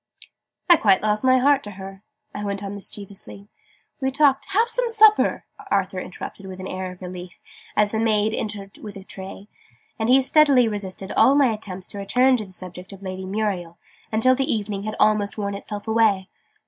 "I 0.67 0.77
quite 0.77 1.03
lost 1.03 1.23
my 1.23 1.37
heart 1.37 1.61
to 1.61 1.71
her!" 1.77 2.01
I 2.33 2.43
went 2.43 2.63
on 2.63 2.73
mischievously. 2.73 3.49
"We 3.99 4.09
talked" 4.09 4.45
"Have 4.53 4.67
some 4.67 4.89
supper!" 4.89 5.45
Arthur 5.69 5.99
interrupted 5.99 6.47
with 6.47 6.59
an 6.59 6.65
air 6.65 6.91
of 6.91 7.03
relief, 7.03 7.43
as 7.77 7.91
the 7.91 7.99
maid 7.99 8.33
entered 8.33 8.79
with 8.79 8.95
the 8.95 9.03
tray. 9.03 9.47
And 9.99 10.09
he 10.09 10.19
steadily 10.23 10.67
resisted 10.67 11.11
all 11.11 11.35
my 11.35 11.53
attempts 11.53 11.87
to 11.89 11.99
return 11.99 12.35
to 12.37 12.45
the 12.47 12.53
subject 12.53 12.91
of 12.91 13.03
Lady 13.03 13.25
Muriel 13.27 13.77
until 14.11 14.33
the 14.33 14.51
evening 14.51 14.85
had 14.85 14.95
almost 14.99 15.37
worn 15.37 15.53
itself 15.53 15.87
away. 15.87 16.29